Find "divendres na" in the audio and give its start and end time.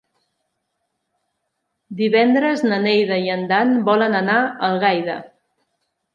1.99-2.81